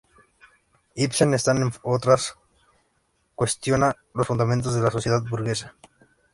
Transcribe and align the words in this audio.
Ibsen 0.95 1.27
en 1.27 1.33
estas 1.35 1.79
obras 1.83 2.33
cuestiona 3.35 3.95
los 4.15 4.25
fundamentos 4.25 4.73
de 4.73 4.81
la 4.81 4.89
sociedad 4.89 5.21
burguesa. 5.29 5.75